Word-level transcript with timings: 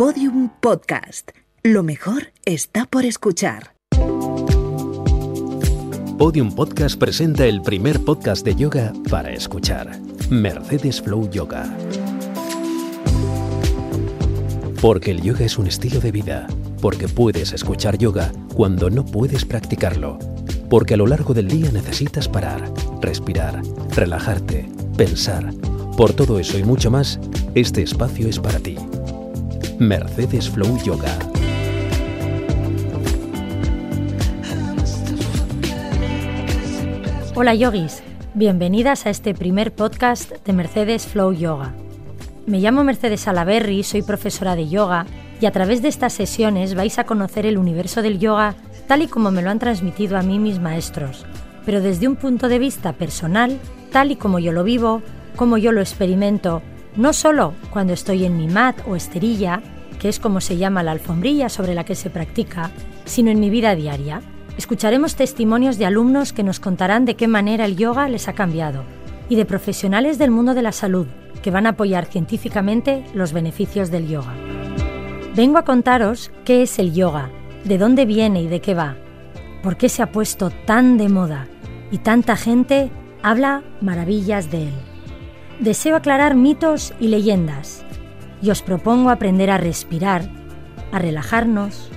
Podium 0.00 0.48
Podcast. 0.62 1.32
Lo 1.62 1.82
mejor 1.82 2.32
está 2.46 2.86
por 2.86 3.04
escuchar. 3.04 3.74
Podium 6.16 6.54
Podcast 6.54 6.98
presenta 6.98 7.44
el 7.44 7.60
primer 7.60 8.02
podcast 8.02 8.42
de 8.42 8.54
yoga 8.54 8.94
para 9.10 9.30
escuchar. 9.30 10.00
Mercedes 10.30 11.02
Flow 11.02 11.28
Yoga. 11.28 11.66
Porque 14.80 15.10
el 15.10 15.20
yoga 15.20 15.44
es 15.44 15.58
un 15.58 15.66
estilo 15.66 16.00
de 16.00 16.12
vida. 16.12 16.46
Porque 16.80 17.06
puedes 17.06 17.52
escuchar 17.52 17.98
yoga 17.98 18.32
cuando 18.54 18.88
no 18.88 19.04
puedes 19.04 19.44
practicarlo. 19.44 20.18
Porque 20.70 20.94
a 20.94 20.96
lo 20.96 21.06
largo 21.06 21.34
del 21.34 21.48
día 21.48 21.70
necesitas 21.72 22.26
parar, 22.26 22.72
respirar, 23.02 23.60
relajarte, 23.94 24.66
pensar. 24.96 25.52
Por 25.98 26.14
todo 26.14 26.38
eso 26.38 26.58
y 26.58 26.64
mucho 26.64 26.90
más, 26.90 27.20
este 27.54 27.82
espacio 27.82 28.28
es 28.28 28.38
para 28.38 28.60
ti. 28.60 28.78
Mercedes 29.80 30.50
Flow 30.50 30.76
Yoga. 30.84 31.08
Hola 37.34 37.54
yogis, 37.54 38.02
bienvenidas 38.34 39.06
a 39.06 39.10
este 39.10 39.32
primer 39.32 39.72
podcast 39.72 40.32
de 40.44 40.52
Mercedes 40.52 41.06
Flow 41.06 41.32
Yoga. 41.32 41.72
Me 42.46 42.60
llamo 42.60 42.84
Mercedes 42.84 43.26
Alaberry, 43.26 43.82
soy 43.82 44.02
profesora 44.02 44.54
de 44.54 44.68
yoga 44.68 45.06
y 45.40 45.46
a 45.46 45.50
través 45.50 45.80
de 45.80 45.88
estas 45.88 46.12
sesiones 46.12 46.74
vais 46.74 46.98
a 46.98 47.04
conocer 47.04 47.46
el 47.46 47.56
universo 47.56 48.02
del 48.02 48.18
yoga 48.18 48.56
tal 48.86 49.00
y 49.00 49.06
como 49.06 49.30
me 49.30 49.40
lo 49.40 49.48
han 49.48 49.60
transmitido 49.60 50.18
a 50.18 50.22
mí 50.22 50.38
mis 50.38 50.60
maestros, 50.60 51.24
pero 51.64 51.80
desde 51.80 52.06
un 52.06 52.16
punto 52.16 52.48
de 52.48 52.58
vista 52.58 52.92
personal, 52.92 53.58
tal 53.90 54.10
y 54.10 54.16
como 54.16 54.40
yo 54.40 54.52
lo 54.52 54.62
vivo, 54.62 55.00
como 55.36 55.56
yo 55.56 55.72
lo 55.72 55.80
experimento, 55.80 56.60
no 56.96 57.12
solo 57.12 57.54
cuando 57.70 57.92
estoy 57.92 58.24
en 58.24 58.36
mi 58.36 58.48
mat 58.48 58.76
o 58.86 58.96
esterilla, 58.96 59.62
que 59.98 60.08
es 60.08 60.18
como 60.18 60.40
se 60.40 60.56
llama 60.56 60.82
la 60.82 60.92
alfombrilla 60.92 61.48
sobre 61.48 61.74
la 61.74 61.84
que 61.84 61.94
se 61.94 62.10
practica, 62.10 62.70
sino 63.04 63.30
en 63.30 63.40
mi 63.40 63.50
vida 63.50 63.74
diaria. 63.74 64.22
Escucharemos 64.56 65.14
testimonios 65.14 65.78
de 65.78 65.86
alumnos 65.86 66.32
que 66.32 66.42
nos 66.42 66.60
contarán 66.60 67.04
de 67.04 67.16
qué 67.16 67.28
manera 67.28 67.64
el 67.64 67.76
yoga 67.76 68.08
les 68.08 68.28
ha 68.28 68.32
cambiado 68.32 68.84
y 69.28 69.36
de 69.36 69.44
profesionales 69.44 70.18
del 70.18 70.30
mundo 70.30 70.54
de 70.54 70.62
la 70.62 70.72
salud 70.72 71.06
que 71.42 71.50
van 71.50 71.66
a 71.66 71.70
apoyar 71.70 72.06
científicamente 72.06 73.04
los 73.14 73.32
beneficios 73.32 73.90
del 73.90 74.08
yoga. 74.08 74.34
Vengo 75.34 75.58
a 75.58 75.64
contaros 75.64 76.30
qué 76.44 76.62
es 76.62 76.78
el 76.78 76.92
yoga, 76.92 77.30
de 77.64 77.78
dónde 77.78 78.04
viene 78.04 78.42
y 78.42 78.48
de 78.48 78.60
qué 78.60 78.74
va, 78.74 78.96
por 79.62 79.76
qué 79.76 79.88
se 79.88 80.02
ha 80.02 80.12
puesto 80.12 80.50
tan 80.50 80.98
de 80.98 81.08
moda 81.08 81.46
y 81.90 81.98
tanta 81.98 82.36
gente 82.36 82.90
habla 83.22 83.62
maravillas 83.80 84.50
de 84.50 84.64
él. 84.64 84.89
Deseo 85.60 85.94
aclarar 85.94 86.36
mitos 86.36 86.94
y 86.98 87.08
leyendas 87.08 87.84
y 88.40 88.48
os 88.48 88.62
propongo 88.62 89.10
aprender 89.10 89.50
a 89.50 89.58
respirar, 89.58 90.22
a 90.90 90.98
relajarnos, 90.98 91.90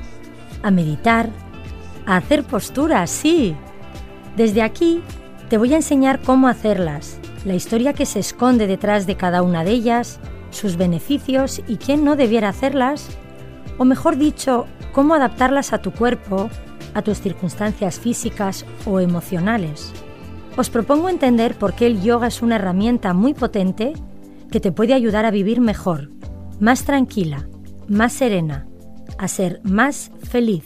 a 0.63 0.69
meditar, 0.69 1.29
a 2.05 2.17
hacer 2.17 2.43
posturas, 2.43 3.09
sí. 3.09 3.55
Desde 4.35 4.61
aquí 4.61 5.01
te 5.47 5.57
voy 5.57 5.71
a 5.71 5.77
enseñar 5.77 6.19
cómo 6.19 6.49
hacerlas, 6.49 7.19
la 7.45 7.53
historia 7.53 7.93
que 7.93 8.05
se 8.05 8.19
esconde 8.19 8.67
detrás 8.67 9.07
de 9.07 9.15
cada 9.15 9.41
una 9.41 9.63
de 9.63 9.71
ellas, 9.71 10.19
sus 10.49 10.75
beneficios 10.75 11.61
y 11.65 11.77
quién 11.77 12.03
no 12.03 12.17
debiera 12.17 12.49
hacerlas, 12.49 13.07
o 13.77 13.85
mejor 13.85 14.17
dicho, 14.17 14.67
cómo 14.91 15.13
adaptarlas 15.13 15.71
a 15.71 15.77
tu 15.77 15.91
cuerpo, 15.91 16.49
a 16.93 17.01
tus 17.01 17.21
circunstancias 17.21 17.97
físicas 17.97 18.65
o 18.85 18.99
emocionales. 18.99 19.93
Os 20.55 20.69
propongo 20.69 21.09
entender 21.09 21.55
por 21.55 21.73
qué 21.73 21.87
el 21.87 22.01
yoga 22.03 22.27
es 22.27 22.43
una 22.43 22.57
herramienta 22.57 23.13
muy 23.13 23.33
potente 23.33 23.93
que 24.51 24.59
te 24.59 24.71
puede 24.71 24.93
ayudar 24.93 25.25
a 25.25 25.31
vivir 25.31 25.59
mejor, 25.61 26.11
más 26.59 26.83
tranquila, 26.83 27.47
más 27.87 28.13
serena, 28.13 28.67
a 29.17 29.27
ser 29.27 29.61
más 29.63 30.11
feliz. 30.21 30.65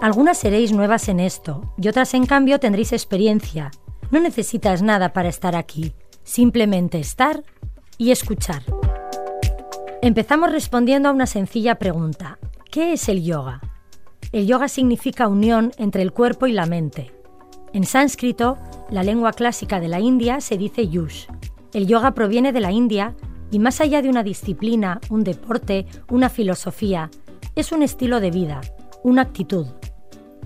Algunas 0.00 0.38
seréis 0.38 0.72
nuevas 0.72 1.08
en 1.08 1.20
esto 1.20 1.74
y 1.76 1.88
otras 1.88 2.14
en 2.14 2.24
cambio 2.24 2.58
tendréis 2.58 2.92
experiencia. 2.92 3.70
No 4.10 4.18
necesitas 4.18 4.80
nada 4.80 5.12
para 5.12 5.28
estar 5.28 5.56
aquí, 5.56 5.92
simplemente 6.22 6.98
estar 6.98 7.42
y 7.98 8.12
escuchar. 8.12 8.62
Empezamos 10.00 10.52
respondiendo 10.52 11.10
a 11.10 11.12
una 11.12 11.26
sencilla 11.26 11.74
pregunta. 11.74 12.38
¿Qué 12.70 12.94
es 12.94 13.08
el 13.10 13.22
yoga? 13.22 13.60
El 14.32 14.46
yoga 14.46 14.68
significa 14.68 15.28
unión 15.28 15.72
entre 15.76 16.02
el 16.02 16.12
cuerpo 16.12 16.46
y 16.46 16.52
la 16.52 16.66
mente. 16.66 17.15
En 17.76 17.84
sánscrito, 17.84 18.56
la 18.88 19.02
lengua 19.02 19.34
clásica 19.34 19.80
de 19.80 19.88
la 19.88 20.00
India, 20.00 20.40
se 20.40 20.56
dice 20.56 20.88
yush. 20.88 21.26
El 21.74 21.86
yoga 21.86 22.12
proviene 22.12 22.54
de 22.54 22.60
la 22.60 22.72
India 22.72 23.14
y 23.50 23.58
más 23.58 23.82
allá 23.82 24.00
de 24.00 24.08
una 24.08 24.22
disciplina, 24.22 24.98
un 25.10 25.24
deporte, 25.24 25.84
una 26.08 26.30
filosofía, 26.30 27.10
es 27.54 27.72
un 27.72 27.82
estilo 27.82 28.18
de 28.20 28.30
vida, 28.30 28.62
una 29.02 29.20
actitud. 29.20 29.66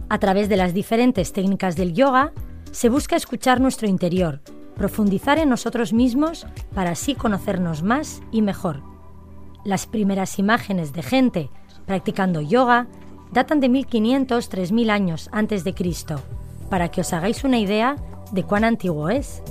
A 0.08 0.18
través 0.18 0.48
de 0.48 0.56
las 0.56 0.74
diferentes 0.74 1.32
técnicas 1.32 1.76
del 1.76 1.94
yoga, 1.94 2.32
se 2.72 2.88
busca 2.88 3.14
escuchar 3.14 3.60
nuestro 3.60 3.86
interior, 3.86 4.40
profundizar 4.74 5.38
en 5.38 5.50
nosotros 5.50 5.92
mismos 5.92 6.48
para 6.74 6.90
así 6.90 7.14
conocernos 7.14 7.84
más 7.84 8.22
y 8.32 8.42
mejor. 8.42 8.82
Las 9.64 9.86
primeras 9.86 10.40
imágenes 10.40 10.92
de 10.92 11.04
gente 11.04 11.50
practicando 11.86 12.40
yoga 12.40 12.88
datan 13.30 13.60
de 13.60 13.68
1500-3000 13.68 14.90
años 14.90 15.28
antes 15.30 15.62
de 15.62 15.74
Cristo, 15.74 16.20
para 16.70 16.88
que 16.88 17.02
os 17.02 17.12
hagáis 17.12 17.44
una 17.44 17.58
idea 17.58 17.96
de 18.32 18.44
cuán 18.44 18.64
antiguo 18.64 19.10
es. 19.10 19.42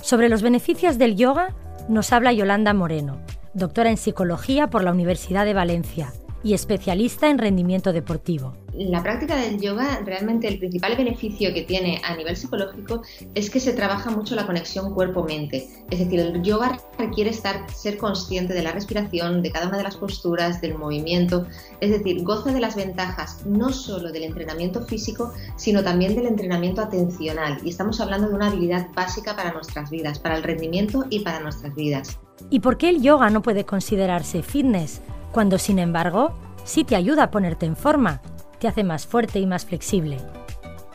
Sobre 0.00 0.30
los 0.30 0.40
beneficios 0.40 0.96
del 0.96 1.16
yoga 1.16 1.54
nos 1.88 2.12
habla 2.12 2.32
Yolanda 2.32 2.72
Moreno, 2.72 3.18
doctora 3.52 3.90
en 3.90 3.98
psicología 3.98 4.70
por 4.70 4.82
la 4.82 4.92
Universidad 4.92 5.44
de 5.44 5.54
Valencia 5.54 6.12
y 6.42 6.54
especialista 6.54 7.30
en 7.30 7.38
rendimiento 7.38 7.92
deportivo. 7.92 8.54
La 8.74 9.02
práctica 9.02 9.36
del 9.36 9.60
yoga, 9.60 10.00
realmente 10.04 10.48
el 10.48 10.58
principal 10.58 10.96
beneficio 10.96 11.52
que 11.52 11.62
tiene 11.62 12.00
a 12.04 12.16
nivel 12.16 12.36
psicológico 12.36 13.02
es 13.34 13.50
que 13.50 13.60
se 13.60 13.74
trabaja 13.74 14.10
mucho 14.10 14.34
la 14.34 14.46
conexión 14.46 14.94
cuerpo-mente. 14.94 15.68
Es 15.90 15.98
decir, 15.98 16.20
el 16.20 16.42
yoga 16.42 16.80
requiere 16.98 17.28
estar, 17.28 17.70
ser 17.70 17.98
consciente 17.98 18.54
de 18.54 18.62
la 18.62 18.72
respiración, 18.72 19.42
de 19.42 19.50
cada 19.50 19.68
una 19.68 19.76
de 19.76 19.82
las 19.82 19.96
posturas, 19.96 20.62
del 20.62 20.78
movimiento. 20.78 21.46
Es 21.80 21.90
decir, 21.90 22.22
goza 22.22 22.50
de 22.50 22.60
las 22.60 22.74
ventajas 22.74 23.44
no 23.44 23.72
solo 23.72 24.10
del 24.10 24.22
entrenamiento 24.22 24.86
físico, 24.86 25.32
sino 25.56 25.82
también 25.82 26.14
del 26.14 26.26
entrenamiento 26.26 26.80
atencional. 26.80 27.58
Y 27.62 27.68
estamos 27.68 28.00
hablando 28.00 28.28
de 28.28 28.34
una 28.34 28.48
habilidad 28.48 28.88
básica 28.94 29.36
para 29.36 29.52
nuestras 29.52 29.90
vidas, 29.90 30.18
para 30.18 30.36
el 30.36 30.42
rendimiento 30.42 31.04
y 31.10 31.20
para 31.20 31.40
nuestras 31.40 31.74
vidas. 31.74 32.18
¿Y 32.48 32.60
por 32.60 32.78
qué 32.78 32.88
el 32.88 33.02
yoga 33.02 33.28
no 33.28 33.42
puede 33.42 33.66
considerarse 33.66 34.42
fitness? 34.42 35.02
Cuando 35.32 35.58
sin 35.58 35.78
embargo 35.78 36.34
sí 36.64 36.84
te 36.84 36.94
ayuda 36.94 37.24
a 37.24 37.30
ponerte 37.30 37.66
en 37.66 37.76
forma, 37.76 38.20
te 38.60 38.68
hace 38.68 38.84
más 38.84 39.06
fuerte 39.06 39.40
y 39.40 39.46
más 39.46 39.64
flexible. 39.64 40.18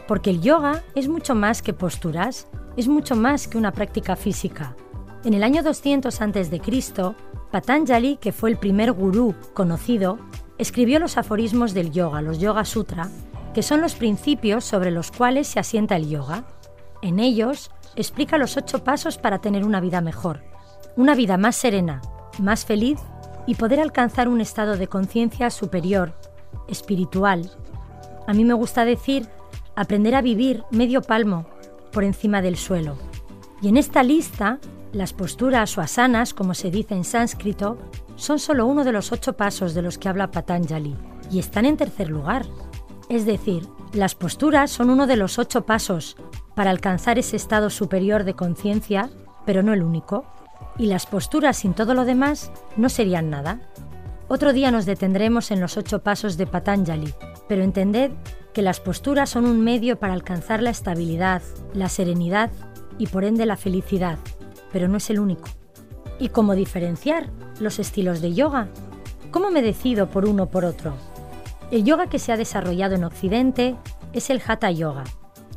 Porque 0.08 0.30
el 0.30 0.42
yoga 0.42 0.84
es 0.96 1.10
mucho 1.10 1.36
más 1.36 1.62
que 1.62 1.74
posturas, 1.74 2.48
es 2.78 2.88
mucho 2.88 3.16
más 3.16 3.48
que 3.48 3.58
una 3.58 3.74
práctica 3.74 4.16
física. 4.16 4.76
En 5.26 5.34
el 5.34 5.44
año 5.44 5.64
200 5.64 6.22
a.C., 6.22 6.62
Patanjali, 7.52 8.18
que 8.18 8.32
fue 8.32 8.50
el 8.52 8.58
primer 8.58 8.92
gurú 8.92 9.34
conocido, 9.54 10.20
escribió 10.58 11.00
los 11.00 11.18
aforismos 11.18 11.74
del 11.74 11.92
yoga, 11.92 12.22
los 12.22 12.40
Yoga 12.40 12.66
Sutra, 12.66 13.10
que 13.54 13.64
son 13.64 13.82
los 13.82 13.96
principios 13.96 14.64
sobre 14.64 14.92
los 14.92 15.12
cuales 15.12 15.48
se 15.48 15.60
asienta 15.60 15.96
el 15.96 16.10
yoga. 16.10 16.44
En 17.02 17.20
ellos 17.20 17.72
explica 17.96 18.38
los 18.38 18.58
ocho 18.58 18.84
pasos 18.84 19.18
para 19.18 19.40
tener 19.40 19.66
una 19.66 19.80
vida 19.80 20.02
mejor, 20.02 20.44
una 20.96 21.16
vida 21.16 21.38
más 21.38 21.56
serena, 21.56 22.02
más 22.40 22.66
feliz 22.66 23.00
y 23.48 23.56
poder 23.56 23.80
alcanzar 23.80 24.28
un 24.28 24.42
estado 24.42 24.78
de 24.78 24.88
conciencia 24.88 25.50
superior, 25.50 26.14
espiritual. 26.68 27.50
A 28.28 28.34
mí 28.34 28.46
me 28.46 28.54
gusta 28.54 28.86
decir 28.86 29.28
aprender 29.76 30.14
a 30.14 30.22
vivir 30.22 30.64
medio 30.70 31.02
palmo 31.02 31.48
por 31.92 32.04
encima 32.04 32.42
del 32.42 32.58
suelo. 32.58 32.98
Y 33.62 33.70
en 33.70 33.78
esta 33.78 34.04
lista, 34.04 34.60
las 34.92 35.14
posturas 35.14 35.78
o 35.78 35.82
asanas, 35.82 36.34
como 36.34 36.54
se 36.54 36.70
dice 36.70 36.94
en 36.94 37.06
sánscrito, 37.06 37.78
son 38.16 38.38
solo 38.38 38.66
uno 38.66 38.84
de 38.84 38.92
los 38.92 39.12
ocho 39.12 39.34
pasos 39.34 39.74
de 39.74 39.82
los 39.82 39.98
que 39.98 40.10
habla 40.10 40.30
Patanjali 40.30 40.96
y 41.32 41.40
están 41.40 41.66
en 41.66 41.78
tercer 41.78 42.10
lugar. 42.10 42.46
Es 43.10 43.26
decir, 43.26 43.68
las 43.94 44.16
posturas 44.16 44.70
son 44.70 44.90
uno 44.90 45.08
de 45.08 45.16
los 45.16 45.40
ocho 45.40 45.66
pasos 45.66 46.18
para 46.56 46.72
alcanzar 46.72 47.18
ese 47.18 47.38
estado 47.38 47.70
superior 47.70 48.26
de 48.26 48.34
conciencia, 48.34 49.10
pero 49.46 49.64
no 49.64 49.74
el 49.74 49.84
único 49.84 50.26
y 50.78 50.88
las 50.88 51.06
posturas 51.06 51.58
sin 51.58 51.74
todo 51.74 51.94
lo 51.94 52.06
demás 52.06 52.52
no 52.76 52.90
serían 52.90 53.30
nada. 53.30 53.60
Otro 54.28 54.54
día 54.54 54.72
nos 54.72 54.86
detendremos 54.86 55.52
en 55.52 55.62
los 55.62 55.78
ocho 55.78 56.04
pasos 56.04 56.38
de 56.38 56.48
Patanjali, 56.48 57.14
pero 57.48 57.64
entended 57.64 58.12
que 58.54 58.62
las 58.62 58.80
posturas 58.80 59.30
son 59.30 59.46
un 59.46 59.64
medio 59.64 60.00
para 60.00 60.14
alcanzar 60.14 60.62
la 60.62 60.70
estabilidad, 60.70 61.42
la 61.74 61.90
serenidad 61.90 62.52
y 62.98 63.08
por 63.08 63.24
ende 63.24 63.46
la 63.46 63.56
felicidad, 63.56 64.18
pero 64.72 64.88
no 64.88 64.98
es 64.98 65.10
el 65.10 65.20
único. 65.20 65.48
¿Y 66.20 66.30
cómo 66.30 66.56
diferenciar 66.56 67.30
los 67.60 67.80
estilos 67.80 68.22
de 68.22 68.34
yoga? 68.34 68.68
¿Cómo 69.32 69.52
me 69.52 69.62
decido 69.62 70.10
por 70.10 70.26
uno 70.26 70.44
o 70.44 70.50
por 70.50 70.66
otro? 70.66 70.96
El 71.72 71.84
yoga 71.84 72.08
que 72.08 72.20
se 72.20 72.32
ha 72.32 72.38
desarrollado 72.38 72.96
en 72.96 73.04
Occidente 73.04 73.76
es 74.14 74.30
el 74.30 74.42
Hatha 74.46 74.72
Yoga. 74.72 75.04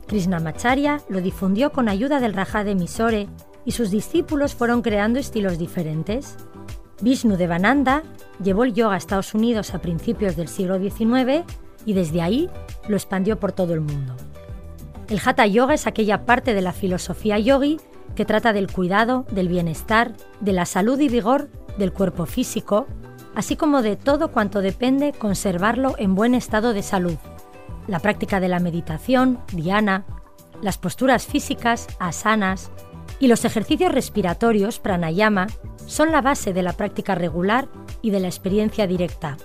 Krishnamacharya 0.06 1.00
lo 1.08 1.20
difundió 1.20 1.72
con 1.72 1.88
ayuda 1.88 2.20
del 2.20 2.34
Raja 2.34 2.64
de 2.64 2.74
Misore 2.74 3.28
y 3.64 3.72
sus 3.72 3.90
discípulos 3.90 4.54
fueron 4.54 4.82
creando 4.82 5.18
estilos 5.18 5.58
diferentes. 5.58 6.36
Vishnu 7.00 7.36
Devananda 7.36 8.02
llevó 8.42 8.64
el 8.64 8.74
yoga 8.74 8.94
a 8.94 8.98
Estados 8.98 9.34
Unidos 9.34 9.74
a 9.74 9.80
principios 9.80 10.36
del 10.36 10.48
siglo 10.48 10.78
XIX 10.78 11.44
y 11.84 11.94
desde 11.94 12.22
ahí 12.22 12.50
lo 12.88 12.96
expandió 12.96 13.38
por 13.38 13.52
todo 13.52 13.74
el 13.74 13.80
mundo. 13.80 14.16
El 15.08 15.20
Hatha 15.24 15.46
Yoga 15.46 15.74
es 15.74 15.86
aquella 15.86 16.24
parte 16.24 16.54
de 16.54 16.60
la 16.60 16.72
filosofía 16.72 17.38
yogi 17.38 17.80
que 18.14 18.24
trata 18.24 18.52
del 18.52 18.70
cuidado, 18.70 19.24
del 19.30 19.48
bienestar, 19.48 20.14
de 20.40 20.52
la 20.52 20.66
salud 20.66 21.00
y 21.00 21.08
vigor 21.08 21.48
del 21.78 21.92
cuerpo 21.92 22.26
físico, 22.26 22.86
así 23.34 23.56
como 23.56 23.82
de 23.82 23.96
todo 23.96 24.30
cuanto 24.30 24.60
depende 24.60 25.12
conservarlo 25.12 25.94
en 25.98 26.14
buen 26.14 26.34
estado 26.34 26.72
de 26.72 26.82
salud. 26.82 27.16
La 27.86 28.00
práctica 28.00 28.40
de 28.40 28.48
la 28.48 28.60
meditación, 28.60 29.40
dhyana, 29.52 30.04
las 30.62 30.78
posturas 30.78 31.26
físicas, 31.26 31.88
asanas, 31.98 32.70
y 33.20 33.28
los 33.28 33.44
ejercicios 33.44 33.92
respiratorios, 33.92 34.80
pranayama, 34.80 35.46
son 35.86 36.10
la 36.10 36.22
base 36.22 36.52
de 36.52 36.62
la 36.62 36.72
práctica 36.72 37.14
regular 37.14 37.68
y 38.02 38.10
de 38.10 38.20
la 38.20 38.28
experiencia 38.28 38.86
directa. 38.86 39.36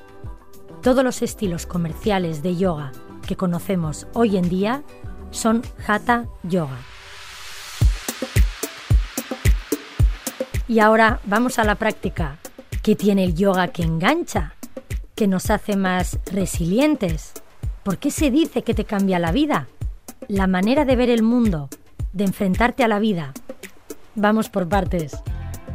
Todos 0.81 1.03
los 1.03 1.21
estilos 1.21 1.65
comerciales 1.65 2.41
de 2.41 2.55
yoga 2.55 2.93
que 3.27 3.35
conocemos 3.35 4.07
hoy 4.13 4.37
en 4.37 4.47
día 4.47 4.83
son 5.31 5.61
Hatha 5.85 6.25
Yoga. 6.43 6.77
Y 10.67 10.79
ahora 10.79 11.19
vamos 11.25 11.59
a 11.59 11.63
la 11.63 11.75
práctica. 11.75 12.37
¿Qué 12.81 12.95
tiene 12.95 13.23
el 13.23 13.35
yoga 13.35 13.67
que 13.67 13.83
engancha? 13.83 14.53
¿Que 15.15 15.27
nos 15.27 15.49
hace 15.49 15.75
más 15.75 16.19
resilientes? 16.31 17.33
¿Por 17.83 17.97
qué 17.97 18.09
se 18.09 18.31
dice 18.31 18.63
que 18.63 18.73
te 18.73 18.85
cambia 18.85 19.19
la 19.19 19.31
vida? 19.31 19.67
La 20.27 20.47
manera 20.47 20.85
de 20.85 20.95
ver 20.95 21.09
el 21.09 21.23
mundo, 21.23 21.69
de 22.13 22.23
enfrentarte 22.23 22.83
a 22.83 22.87
la 22.87 22.99
vida. 22.99 23.33
Vamos 24.15 24.49
por 24.49 24.69
partes. 24.69 25.21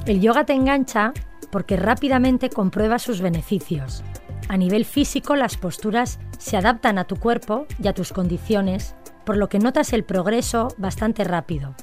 El 0.06 0.20
yoga 0.20 0.44
te 0.44 0.54
engancha 0.54 1.12
porque 1.50 1.76
rápidamente 1.76 2.48
comprueba 2.48 2.98
sus 2.98 3.20
beneficios. 3.20 4.02
A 4.48 4.56
nivel 4.56 4.84
físico, 4.84 5.37
las 5.37 5.56
posturas 5.56 6.19
se 6.38 6.56
adaptan 6.56 6.98
a 6.98 7.04
tu 7.04 7.16
cuerpo 7.16 7.66
y 7.82 7.88
a 7.88 7.92
tus 7.92 8.12
condiciones, 8.12 8.94
por 9.25 9.37
lo 9.37 9.48
que 9.48 9.58
notas 9.58 9.92
el 9.92 10.04
progreso 10.04 10.69
bastante 10.78 11.22
rápido. 11.25 11.75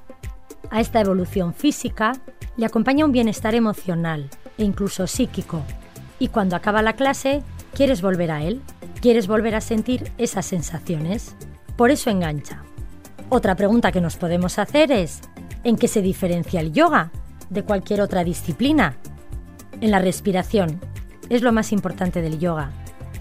A 0.70 0.82
esta 0.82 1.00
evolución 1.00 1.54
física 1.54 2.14
le 2.58 2.66
acompaña 2.66 3.06
un 3.06 3.12
bienestar 3.12 3.56
emocional 3.56 4.30
e 4.58 4.64
incluso 4.64 5.06
psíquico, 5.08 5.62
y 6.20 6.30
cuando 6.30 6.56
acaba 6.56 6.82
la 6.82 6.94
clase, 6.94 7.44
quieres 7.74 8.02
volver 8.02 8.32
a 8.32 8.44
él, 8.44 8.62
quieres 9.00 9.28
volver 9.28 9.56
a 9.56 9.62
sentir 9.62 10.12
esas 10.18 10.48
sensaciones. 10.48 11.36
Por 11.76 11.92
eso 11.92 12.10
engancha. 12.10 12.64
Otra 13.30 13.56
pregunta 13.56 13.92
que 13.92 14.02
nos 14.02 14.16
podemos 14.16 14.58
hacer 14.58 14.92
es, 14.92 15.22
¿En 15.64 15.76
qué 15.76 15.88
se 15.88 16.02
diferencia 16.02 16.60
el 16.62 16.74
yoga 16.74 17.12
de 17.50 17.64
cualquier 17.64 18.02
otra 18.02 18.24
disciplina? 18.24 18.98
En 19.82 19.92
la 19.92 20.00
respiración. 20.00 20.80
Es 21.30 21.42
lo 21.42 21.52
más 21.52 21.72
importante 21.72 22.22
del 22.22 22.40
yoga. 22.40 22.72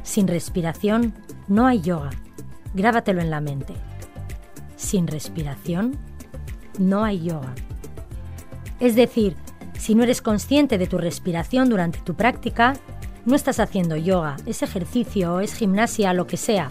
Sin 0.02 0.28
respiración 0.28 1.14
no 1.48 1.66
hay 1.66 1.80
yoga. 1.80 2.10
Grábatelo 2.74 3.20
en 3.20 3.30
la 3.30 3.40
mente. 3.40 3.74
Sin 4.76 5.06
respiración 5.06 5.96
no 6.78 7.04
hay 7.04 7.22
yoga. 7.22 7.54
Es 8.78 8.94
decir, 8.94 9.36
si 9.78 9.94
no 9.94 10.02
eres 10.02 10.22
consciente 10.22 10.78
de 10.78 10.86
tu 10.86 10.98
respiración 10.98 11.68
durante 11.68 11.98
tu 12.00 12.14
práctica, 12.14 12.74
no 13.24 13.34
estás 13.34 13.58
haciendo 13.58 13.96
yoga, 13.96 14.36
es 14.46 14.62
ejercicio, 14.62 15.40
es 15.40 15.54
gimnasia, 15.54 16.12
lo 16.12 16.26
que 16.26 16.36
sea. 16.36 16.70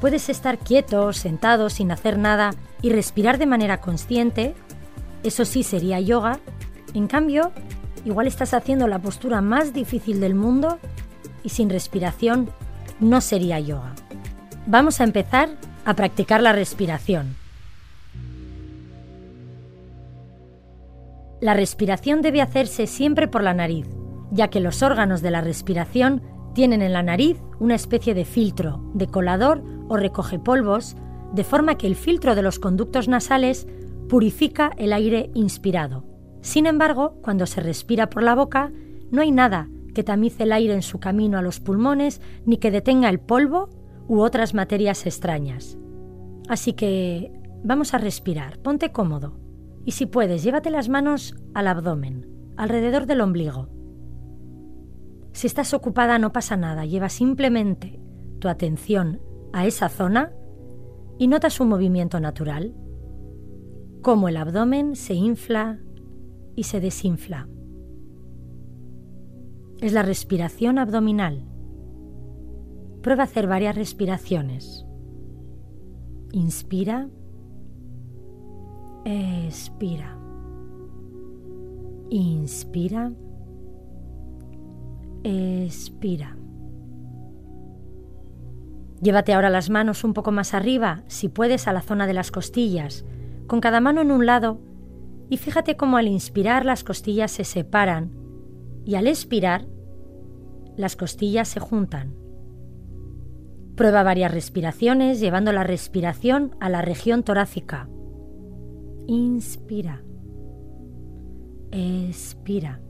Puedes 0.00 0.28
estar 0.28 0.58
quieto, 0.58 1.12
sentado, 1.12 1.70
sin 1.70 1.90
hacer 1.92 2.18
nada 2.18 2.54
y 2.82 2.90
respirar 2.90 3.38
de 3.38 3.46
manera 3.46 3.80
consciente 3.80 4.54
eso 5.24 5.44
sí 5.44 5.62
sería 5.62 5.98
yoga. 6.00 6.38
En 6.92 7.08
cambio, 7.08 7.50
igual 8.04 8.26
estás 8.26 8.54
haciendo 8.54 8.86
la 8.86 9.00
postura 9.00 9.40
más 9.40 9.72
difícil 9.72 10.20
del 10.20 10.34
mundo 10.34 10.78
y 11.42 11.48
sin 11.48 11.70
respiración 11.70 12.50
no 13.00 13.20
sería 13.20 13.58
yoga. 13.58 13.94
Vamos 14.66 15.00
a 15.00 15.04
empezar 15.04 15.48
a 15.84 15.94
practicar 15.94 16.40
la 16.42 16.52
respiración. 16.52 17.36
La 21.40 21.54
respiración 21.54 22.22
debe 22.22 22.40
hacerse 22.40 22.86
siempre 22.86 23.28
por 23.28 23.42
la 23.42 23.52
nariz, 23.52 23.86
ya 24.30 24.48
que 24.48 24.60
los 24.60 24.82
órganos 24.82 25.20
de 25.20 25.30
la 25.30 25.40
respiración 25.40 26.22
tienen 26.54 26.80
en 26.80 26.92
la 26.92 27.02
nariz 27.02 27.38
una 27.58 27.74
especie 27.74 28.14
de 28.14 28.24
filtro, 28.24 28.80
de 28.94 29.08
colador 29.08 29.62
o 29.88 29.96
recoge 29.96 30.38
polvos, 30.38 30.96
de 31.32 31.44
forma 31.44 31.76
que 31.76 31.86
el 31.86 31.96
filtro 31.96 32.34
de 32.34 32.42
los 32.42 32.58
conductos 32.58 33.08
nasales 33.08 33.66
purifica 34.08 34.72
el 34.76 34.92
aire 34.92 35.30
inspirado. 35.34 36.04
Sin 36.40 36.66
embargo, 36.66 37.18
cuando 37.22 37.46
se 37.46 37.60
respira 37.60 38.10
por 38.10 38.22
la 38.22 38.34
boca, 38.34 38.72
no 39.10 39.22
hay 39.22 39.30
nada 39.30 39.68
que 39.94 40.04
tamice 40.04 40.42
el 40.42 40.52
aire 40.52 40.74
en 40.74 40.82
su 40.82 40.98
camino 40.98 41.38
a 41.38 41.42
los 41.42 41.60
pulmones 41.60 42.20
ni 42.44 42.58
que 42.58 42.70
detenga 42.70 43.08
el 43.08 43.20
polvo 43.20 43.70
u 44.08 44.20
otras 44.20 44.52
materias 44.52 45.06
extrañas. 45.06 45.78
Así 46.48 46.74
que 46.74 47.32
vamos 47.62 47.94
a 47.94 47.98
respirar, 47.98 48.58
ponte 48.58 48.92
cómodo 48.92 49.38
y 49.84 49.92
si 49.92 50.06
puedes, 50.06 50.42
llévate 50.42 50.70
las 50.70 50.88
manos 50.88 51.34
al 51.54 51.68
abdomen, 51.68 52.26
alrededor 52.56 53.06
del 53.06 53.20
ombligo. 53.20 53.68
Si 55.32 55.46
estás 55.46 55.74
ocupada 55.74 56.18
no 56.18 56.32
pasa 56.32 56.56
nada, 56.56 56.84
lleva 56.84 57.08
simplemente 57.08 58.00
tu 58.38 58.48
atención 58.48 59.20
a 59.52 59.66
esa 59.66 59.88
zona 59.88 60.32
y 61.18 61.28
nota 61.28 61.50
su 61.50 61.64
movimiento 61.64 62.20
natural 62.20 62.74
cómo 64.04 64.28
el 64.28 64.36
abdomen 64.36 64.96
se 64.96 65.14
infla 65.14 65.78
y 66.54 66.64
se 66.64 66.78
desinfla. 66.78 67.48
Es 69.80 69.94
la 69.94 70.02
respiración 70.02 70.78
abdominal. 70.78 71.46
Prueba 73.00 73.22
a 73.22 73.24
hacer 73.24 73.48
varias 73.48 73.74
respiraciones. 73.74 74.84
Inspira. 76.32 77.08
Expira. 79.06 80.18
Inspira. 82.10 83.10
Expira. 85.22 86.36
Llévate 89.00 89.32
ahora 89.32 89.48
las 89.48 89.70
manos 89.70 90.04
un 90.04 90.12
poco 90.12 90.30
más 90.30 90.52
arriba, 90.52 91.04
si 91.06 91.30
puedes, 91.30 91.66
a 91.66 91.72
la 91.72 91.80
zona 91.80 92.06
de 92.06 92.12
las 92.12 92.30
costillas 92.30 93.06
con 93.46 93.60
cada 93.60 93.80
mano 93.80 94.00
en 94.00 94.10
un 94.10 94.26
lado, 94.26 94.60
y 95.28 95.36
fíjate 95.36 95.76
cómo 95.76 95.96
al 95.96 96.08
inspirar 96.08 96.64
las 96.64 96.84
costillas 96.84 97.30
se 97.30 97.44
separan 97.44 98.12
y 98.84 98.94
al 98.96 99.06
expirar 99.06 99.66
las 100.76 100.96
costillas 100.96 101.48
se 101.48 101.60
juntan. 101.60 102.14
Prueba 103.76 104.02
varias 104.02 104.32
respiraciones 104.32 105.20
llevando 105.20 105.52
la 105.52 105.64
respiración 105.64 106.54
a 106.60 106.68
la 106.68 106.82
región 106.82 107.22
torácica. 107.22 107.88
Inspira. 109.06 110.02
Expira. 111.72 112.80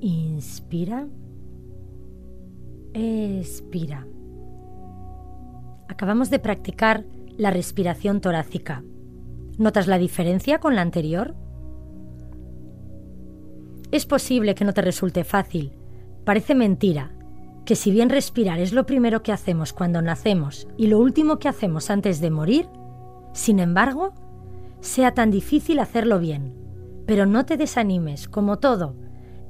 Inspira. 0.00 1.08
Expira. 2.92 4.06
Acabamos 5.88 6.30
de 6.30 6.38
practicar 6.38 7.04
la 7.36 7.50
respiración 7.50 8.20
torácica. 8.20 8.84
¿Notas 9.56 9.86
la 9.86 9.98
diferencia 9.98 10.58
con 10.58 10.74
la 10.74 10.82
anterior? 10.82 11.36
Es 13.92 14.04
posible 14.04 14.56
que 14.56 14.64
no 14.64 14.72
te 14.72 14.82
resulte 14.82 15.22
fácil. 15.22 15.72
Parece 16.24 16.56
mentira 16.56 17.12
que 17.64 17.76
si 17.76 17.92
bien 17.92 18.10
respirar 18.10 18.58
es 18.58 18.72
lo 18.72 18.84
primero 18.84 19.22
que 19.22 19.30
hacemos 19.30 19.72
cuando 19.72 20.02
nacemos 20.02 20.66
y 20.76 20.88
lo 20.88 20.98
último 20.98 21.38
que 21.38 21.48
hacemos 21.48 21.88
antes 21.90 22.20
de 22.20 22.30
morir, 22.30 22.66
sin 23.32 23.60
embargo, 23.60 24.12
sea 24.80 25.14
tan 25.14 25.30
difícil 25.30 25.78
hacerlo 25.78 26.18
bien. 26.18 26.52
Pero 27.06 27.24
no 27.24 27.46
te 27.46 27.56
desanimes, 27.56 28.28
como 28.28 28.58
todo, 28.58 28.96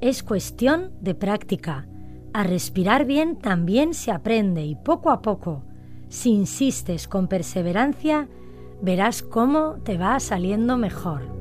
es 0.01 0.21
cuestión 0.21 0.91
de 1.01 1.15
práctica. 1.15 1.87
A 2.31 2.43
respirar 2.43 3.05
bien 3.05 3.37
también 3.37 3.95
se 3.95 4.11
aprende 4.11 4.65
y 4.65 4.75
poco 4.75 5.09
a 5.09 5.21
poco, 5.21 5.63
si 6.09 6.31
insistes 6.31 7.07
con 7.07 7.27
perseverancia, 7.27 8.29
verás 8.81 9.21
cómo 9.23 9.75
te 9.83 9.97
va 9.97 10.19
saliendo 10.19 10.77
mejor. 10.77 11.35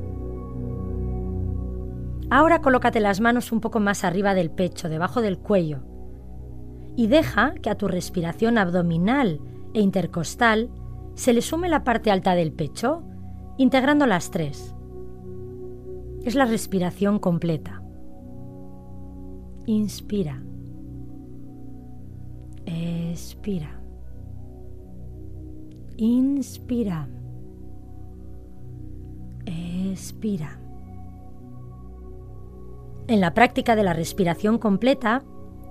Ahora 2.30 2.60
colócate 2.60 3.00
las 3.00 3.20
manos 3.20 3.52
un 3.52 3.60
poco 3.60 3.80
más 3.80 4.04
arriba 4.04 4.34
del 4.34 4.50
pecho, 4.50 4.88
debajo 4.88 5.20
del 5.20 5.38
cuello, 5.38 5.84
y 6.96 7.06
deja 7.06 7.54
que 7.54 7.70
a 7.70 7.76
tu 7.76 7.88
respiración 7.88 8.58
abdominal 8.58 9.40
e 9.72 9.80
intercostal 9.80 10.70
se 11.14 11.32
le 11.32 11.42
sume 11.42 11.68
la 11.68 11.84
parte 11.84 12.10
alta 12.10 12.34
del 12.34 12.52
pecho, 12.52 13.02
integrando 13.56 14.06
las 14.06 14.30
tres. 14.30 14.74
Es 16.24 16.34
la 16.34 16.46
respiración 16.46 17.18
completa. 17.18 17.82
Inspira. 19.66 20.42
Expira. 22.66 23.80
Inspira. 25.96 27.08
Expira. 29.46 30.58
En 33.06 33.20
la 33.20 33.34
práctica 33.34 33.76
de 33.76 33.82
la 33.82 33.92
respiración 33.92 34.58
completa, 34.58 35.22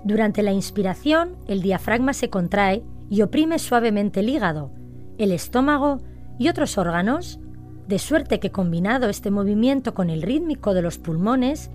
durante 0.04 0.44
la 0.44 0.52
inspiración 0.52 1.36
el 1.48 1.62
diafragma 1.62 2.14
se 2.14 2.30
contrae 2.30 2.84
y 3.10 3.22
oprime 3.22 3.60
suavemente 3.60 4.20
el 4.20 4.30
hígado, 4.30 4.72
el 5.18 5.32
estómago 5.32 6.00
y 6.38 6.50
otros 6.50 6.78
órganos, 6.78 7.40
de 7.88 8.00
suerte 8.00 8.40
que 8.40 8.52
combinado 8.52 9.10
este 9.10 9.32
movimiento 9.32 9.94
con 9.94 10.10
el 10.10 10.22
rítmico 10.22 10.74
de 10.74 10.82
los 10.82 10.98
pulmones, 10.98 11.70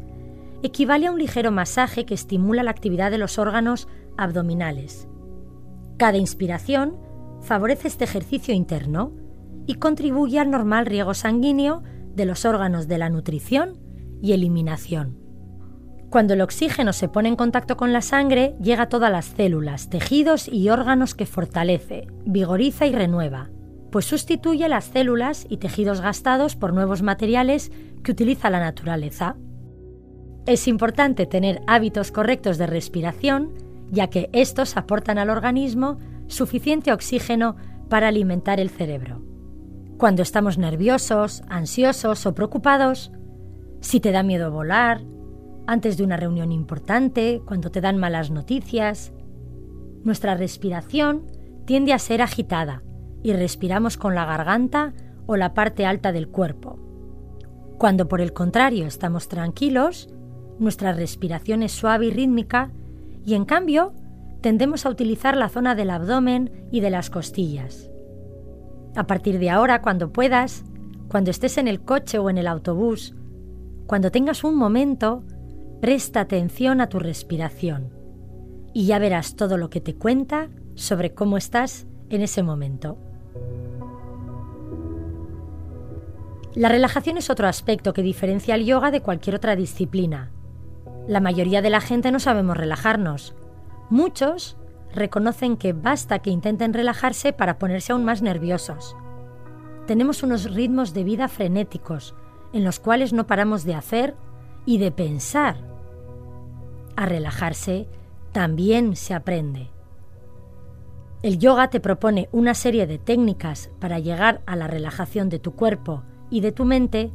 equivale 0.62 1.07
a 1.07 1.12
un 1.12 1.19
ligero 1.19 1.52
masaje 1.52 2.07
que 2.07 2.14
estimula 2.14 2.62
la 2.62 2.71
actividad 2.71 3.11
de 3.11 3.19
los 3.19 3.38
órganos 3.38 3.88
abdominales. 4.17 5.09
Cada 5.97 6.19
inspiración 6.19 6.97
favorece 7.40 7.88
este 7.88 8.05
ejercicio 8.05 8.55
interno 8.55 9.12
y 9.68 9.75
contribuye 9.75 10.40
al 10.40 10.50
normal 10.50 10.87
riego 10.87 11.12
sanguíneo 11.12 11.82
de 12.14 12.25
los 12.25 12.46
órganos 12.46 12.88
de 12.88 12.96
la 12.96 13.10
nutrición 13.10 13.78
y 14.22 14.32
eliminación. 14.32 15.18
Cuando 16.08 16.32
el 16.32 16.40
oxígeno 16.40 16.94
se 16.94 17.10
pone 17.10 17.28
en 17.28 17.37
contacto 17.37 17.76
con 17.76 17.92
la 17.92 18.00
sangre, 18.00 18.56
llega 18.62 18.84
a 18.84 18.88
todas 18.88 19.12
las 19.12 19.26
células, 19.26 19.90
tejidos 19.90 20.48
y 20.48 20.70
órganos 20.70 21.14
que 21.14 21.26
fortalece, 21.26 22.06
vigoriza 22.25 22.87
y 22.87 22.92
renueva, 22.92 23.50
pues 23.92 24.06
sustituye 24.06 24.66
las 24.70 24.87
células 24.87 25.46
y 25.50 25.58
tejidos 25.58 26.00
gastados 26.00 26.56
por 26.56 26.72
nuevos 26.72 27.02
materiales 27.02 27.70
que 28.02 28.12
utiliza 28.12 28.48
la 28.48 28.60
naturaleza. 28.60 29.37
Es 30.46 30.66
importante 30.66 31.26
tener 31.26 31.60
hábitos 31.66 32.10
correctos 32.10 32.56
de 32.56 32.66
respiración, 32.66 33.52
ya 33.90 34.08
que 34.08 34.30
estos 34.32 34.78
aportan 34.78 35.18
al 35.18 35.28
organismo 35.28 35.98
suficiente 36.26 36.90
oxígeno 36.90 37.56
para 37.90 38.08
alimentar 38.08 38.60
el 38.60 38.70
cerebro. 38.70 39.28
Cuando 39.99 40.23
estamos 40.23 40.59
nerviosos, 40.59 41.43
ansiosos 41.49 42.25
o 42.25 42.33
preocupados, 42.33 43.11
si 43.81 43.99
te 43.99 44.12
da 44.12 44.23
miedo 44.23 44.52
volar, 44.52 45.02
antes 45.67 45.97
de 45.97 46.05
una 46.05 46.17
reunión 46.17 46.52
importante, 46.52 47.43
cuando 47.45 47.73
te 47.73 47.81
dan 47.81 47.99
malas 47.99 48.31
noticias. 48.31 49.12
Nuestra 50.05 50.37
respiración 50.37 51.26
tiende 51.64 51.93
a 51.93 51.99
ser 51.99 52.23
agitada 52.23 52.85
y 53.25 53.33
respiramos 53.33 53.97
con 53.97 54.14
la 54.14 54.25
garganta 54.25 54.95
o 55.26 55.37
la 55.37 55.52
parte 55.52 55.85
alta 55.85 56.12
del 56.12 56.28
cuerpo. 56.28 56.78
Cuando 57.76 58.07
por 58.07 58.21
el 58.21 58.33
contrario 58.33 58.87
estamos 58.87 59.26
tranquilos, 59.26 60.09
nuestra 60.61 60.93
respiración 60.93 61.64
es 61.64 61.73
suave 61.73 62.07
y 62.07 62.11
rítmica 62.11 62.71
y 63.26 63.35
en 63.35 63.45
cambio 63.45 63.95
tendemos 64.43 64.87
a 64.87 64.90
utilizar 64.90 65.37
la 65.37 65.49
zona 65.49 65.75
del 65.75 65.90
abdomen 65.90 66.69
y 66.71 66.81
de 66.83 66.90
las 66.90 67.11
costillas. 67.11 67.90
A 68.97 69.07
partir 69.07 69.38
de 69.38 69.50
ahora, 69.50 69.83
cuando 69.83 70.12
puedas, 70.12 70.64
cuando 71.09 71.30
estés 71.30 71.59
en 71.59 71.68
el 71.68 71.80
coche 71.80 72.18
o 72.18 72.30
en 72.30 72.38
el 72.38 72.47
autobús, 72.47 73.14
cuando 73.87 74.11
tengas 74.11 74.45
un 74.45 74.57
momento, 74.57 75.23
Presta 75.80 76.21
atención 76.21 76.80
a 76.80 76.88
tu 76.88 76.99
respiración 76.99 77.92
y 78.75 78.87
ya 78.87 78.99
verás 78.99 79.37
todo 79.37 79.57
lo 79.57 79.71
que 79.71 79.80
te 79.80 79.95
cuenta 79.95 80.49
sobre 80.75 81.14
cómo 81.14 81.37
estás 81.37 81.87
en 82.11 82.21
ese 82.21 82.42
momento. 82.42 82.99
La 86.54 86.68
relajación 86.68 87.16
es 87.16 87.30
otro 87.30 87.47
aspecto 87.47 87.92
que 87.92 88.02
diferencia 88.02 88.54
al 88.54 88.64
yoga 88.64 88.90
de 88.90 89.02
cualquier 89.02 89.37
otra 89.37 89.54
disciplina. 89.54 90.33
La 91.07 91.21
mayoría 91.21 91.62
de 91.62 91.71
la 91.71 91.80
gente 91.80 92.11
no 92.11 92.18
sabemos 92.18 92.57
relajarnos. 92.57 93.37
Muchos 93.88 94.58
reconocen 94.92 95.57
que 95.57 95.73
basta 95.73 96.21
que 96.21 96.30
intenten 96.30 96.73
relajarse 96.73 97.33
para 97.33 97.59
ponerse 97.59 97.92
aún 97.92 98.04
más 98.04 98.23
nerviosos. 98.23 98.97
Tenemos 99.87 100.23
unos 100.23 100.52
ritmos 100.52 100.95
de 100.95 101.04
vida 101.04 101.28
frenéticos, 101.28 102.14
en 102.52 102.64
los 102.64 102.78
cuales 102.80 103.12
no 103.12 103.26
paramos 103.26 103.64
de 103.64 103.75
hacer 103.75 104.14
y 104.66 104.78
de 104.78 104.90
pensar. 104.90 105.57
A 106.97 107.07
relajarse 107.07 107.88
también 108.33 108.97
se 108.97 109.14
aprende. 109.14 109.71
El 111.23 111.38
yoga 111.38 111.68
te 111.68 111.80
propone 111.80 112.28
una 112.33 112.54
serie 112.54 112.87
de 112.87 112.99
técnicas 112.99 113.71
para 113.80 113.99
llegar 113.99 114.40
a 114.47 114.57
la 114.57 114.68
relajación 114.68 115.28
de 115.28 115.38
tu 115.38 115.52
cuerpo 115.52 116.04
y 116.30 116.40
de 116.40 116.52
tu 116.52 116.64
mente 116.64 117.11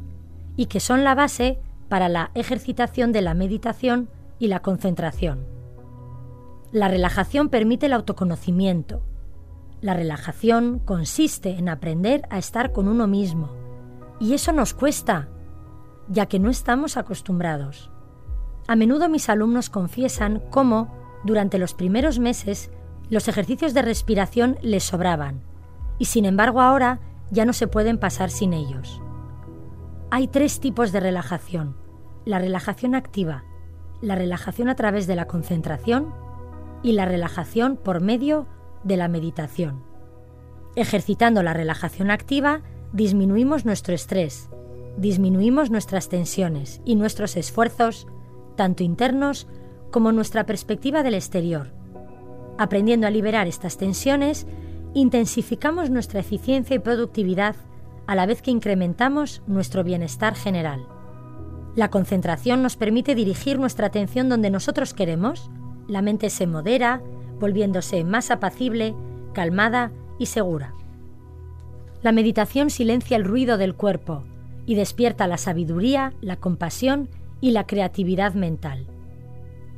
y 0.56 0.66
que 0.66 0.80
son 0.80 1.04
la 1.04 1.14
base 1.14 1.58
para 1.88 2.08
la 2.08 2.30
ejercitación 2.34 3.12
de 3.12 3.22
la 3.22 3.34
meditación 3.34 4.10
y 4.38 4.48
la 4.48 4.60
concentración. 4.60 5.53
La 6.74 6.88
relajación 6.88 7.50
permite 7.50 7.86
el 7.86 7.92
autoconocimiento. 7.92 9.00
La 9.80 9.94
relajación 9.94 10.80
consiste 10.80 11.50
en 11.50 11.68
aprender 11.68 12.22
a 12.30 12.38
estar 12.38 12.72
con 12.72 12.88
uno 12.88 13.06
mismo. 13.06 13.52
Y 14.18 14.34
eso 14.34 14.52
nos 14.52 14.74
cuesta, 14.74 15.28
ya 16.08 16.26
que 16.26 16.40
no 16.40 16.50
estamos 16.50 16.96
acostumbrados. 16.96 17.92
A 18.66 18.74
menudo 18.74 19.08
mis 19.08 19.28
alumnos 19.28 19.70
confiesan 19.70 20.42
cómo, 20.50 20.92
durante 21.22 21.58
los 21.58 21.74
primeros 21.74 22.18
meses, 22.18 22.72
los 23.08 23.28
ejercicios 23.28 23.72
de 23.72 23.82
respiración 23.82 24.58
les 24.60 24.82
sobraban, 24.82 25.42
y 26.00 26.06
sin 26.06 26.24
embargo 26.24 26.60
ahora 26.60 26.98
ya 27.30 27.44
no 27.44 27.52
se 27.52 27.68
pueden 27.68 27.98
pasar 27.98 28.30
sin 28.30 28.52
ellos. 28.52 29.00
Hay 30.10 30.26
tres 30.26 30.58
tipos 30.58 30.90
de 30.90 30.98
relajación. 30.98 31.76
La 32.24 32.40
relajación 32.40 32.96
activa, 32.96 33.44
la 34.00 34.16
relajación 34.16 34.68
a 34.68 34.74
través 34.74 35.06
de 35.06 35.14
la 35.14 35.26
concentración 35.28 36.23
y 36.84 36.92
la 36.92 37.06
relajación 37.06 37.76
por 37.76 38.00
medio 38.00 38.46
de 38.84 38.96
la 38.96 39.08
meditación. 39.08 39.82
Ejercitando 40.76 41.42
la 41.42 41.54
relajación 41.54 42.10
activa, 42.10 42.62
disminuimos 42.92 43.64
nuestro 43.64 43.94
estrés, 43.94 44.50
disminuimos 44.98 45.70
nuestras 45.70 46.08
tensiones 46.08 46.80
y 46.84 46.94
nuestros 46.94 47.36
esfuerzos, 47.36 48.06
tanto 48.54 48.84
internos 48.84 49.48
como 49.90 50.12
nuestra 50.12 50.44
perspectiva 50.44 51.02
del 51.02 51.14
exterior. 51.14 51.72
Aprendiendo 52.58 53.06
a 53.06 53.10
liberar 53.10 53.48
estas 53.48 53.78
tensiones, 53.78 54.46
intensificamos 54.92 55.90
nuestra 55.90 56.20
eficiencia 56.20 56.76
y 56.76 56.80
productividad 56.80 57.56
a 58.06 58.14
la 58.14 58.26
vez 58.26 58.42
que 58.42 58.50
incrementamos 58.50 59.42
nuestro 59.46 59.82
bienestar 59.84 60.34
general. 60.34 60.86
La 61.74 61.90
concentración 61.90 62.62
nos 62.62 62.76
permite 62.76 63.14
dirigir 63.14 63.58
nuestra 63.58 63.86
atención 63.86 64.28
donde 64.28 64.50
nosotros 64.50 64.94
queremos, 64.94 65.50
la 65.88 66.02
mente 66.02 66.30
se 66.30 66.46
modera, 66.46 67.00
volviéndose 67.40 68.04
más 68.04 68.30
apacible, 68.30 68.94
calmada 69.32 69.92
y 70.18 70.26
segura. 70.26 70.74
La 72.02 72.12
meditación 72.12 72.70
silencia 72.70 73.16
el 73.16 73.24
ruido 73.24 73.58
del 73.58 73.74
cuerpo, 73.74 74.24
y 74.66 74.74
despierta 74.74 75.26
la 75.26 75.38
sabiduría, 75.38 76.12
la 76.20 76.36
compasión 76.36 77.08
y 77.40 77.50
la 77.50 77.66
creatividad 77.66 78.34
mental. 78.34 78.86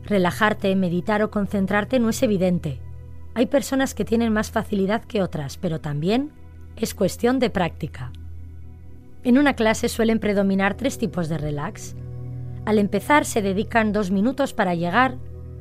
Relajarte, 0.04 0.74
meditar 0.76 1.22
o 1.22 1.30
concentrarte 1.30 1.98
no 1.98 2.08
es 2.10 2.22
evidente. 2.22 2.80
Hay 3.34 3.46
personas 3.46 3.94
que 3.94 4.04
tienen 4.04 4.32
más 4.32 4.50
facilidad 4.50 5.04
que 5.04 5.22
otras, 5.22 5.56
pero 5.56 5.80
también 5.80 6.30
es 6.76 6.94
cuestión 6.94 7.38
de 7.38 7.50
práctica. 7.50 8.12
En 9.24 9.38
una 9.38 9.54
clase 9.54 9.88
suelen 9.88 10.20
predominar 10.20 10.74
tres 10.74 10.98
tipos 10.98 11.28
de 11.28 11.38
relax. 11.38 11.96
Al 12.64 12.78
empezar 12.78 13.24
se 13.24 13.42
dedican 13.42 13.92
dos 13.92 14.10
minutos 14.10 14.54
para 14.54 14.74
llegar, 14.74 15.16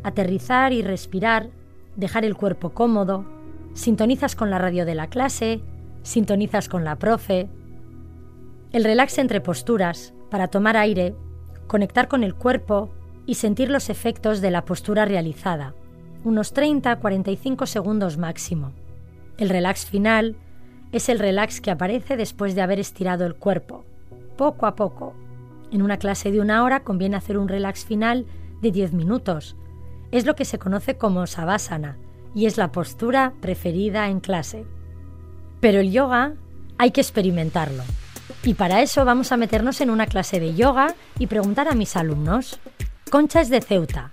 aterrizar 0.06 0.72
y 0.72 0.84
respirar, 0.84 1.50
dejar 1.96 2.26
el 2.26 2.36
cuerpo 2.36 2.70
cómodo, 2.70 3.26
sintonizas 3.74 4.36
con 4.36 4.52
la 4.52 4.60
radio 4.60 4.86
de 4.86 4.94
la 4.94 5.08
clase, 5.08 5.62
sintonizas 6.04 6.70
con 6.70 6.84
la 6.84 6.98
profe, 6.98 7.50
el 8.72 8.84
relax 8.84 9.18
entre 9.18 9.42
posturas, 9.42 10.14
para 10.30 10.48
tomar 10.50 10.78
aire, 10.78 11.16
conectar 11.66 12.08
con 12.08 12.24
el 12.24 12.36
cuerpo 12.36 12.92
y 13.26 13.36
sentir 13.36 13.72
los 13.72 13.90
efectos 13.90 14.42
de 14.42 14.52
la 14.52 14.64
postura 14.64 15.06
realizada, 15.06 15.74
unos 16.24 16.54
30-45 16.54 17.66
segundos 17.66 18.18
máximo. 18.18 18.74
El 19.40 19.50
relax 19.50 19.88
final 19.88 20.36
es 20.92 21.10
el 21.10 21.18
relax 21.18 21.62
que 21.62 21.72
aparece 21.72 22.16
después 22.16 22.54
de 22.54 22.62
haber 22.62 22.80
estirado 22.80 23.26
el 23.26 23.34
cuerpo, 23.34 23.86
poco 24.38 24.68
a 24.68 24.76
poco. 24.76 25.16
En 25.72 25.82
una 25.82 25.98
clase 25.98 26.32
de 26.32 26.42
una 26.42 26.64
hora 26.64 26.84
conviene 26.84 27.16
hacer 27.16 27.40
un 27.40 27.48
relax 27.48 27.86
final 27.86 28.28
de 28.62 28.70
10 28.70 28.94
minutos. 28.94 29.58
Es 30.12 30.26
lo 30.26 30.36
que 30.36 30.46
se 30.46 30.60
conoce 30.60 30.98
como 30.98 31.28
savasana 31.28 31.98
y 32.34 32.46
es 32.46 32.58
la 32.58 32.72
postura 32.72 33.34
preferida 33.42 34.10
en 34.10 34.20
clase. 34.20 34.66
Pero 35.60 35.80
el 35.80 35.92
yoga 35.92 36.34
hay 36.78 36.92
que 36.92 37.02
experimentarlo. 37.02 37.84
Y 38.44 38.54
para 38.54 38.82
eso 38.82 39.06
vamos 39.06 39.32
a 39.32 39.38
meternos 39.38 39.82
en 39.82 39.90
una 39.90 40.06
clase 40.06 40.40
de 40.40 40.54
yoga 40.54 40.94
y 41.18 41.28
preguntar 41.28 41.68
a 41.68 41.76
mis 41.76 41.96
alumnos. 41.96 42.60
Concha 43.10 43.42
es 43.42 43.50
de 43.50 43.62
Ceuta, 43.62 44.12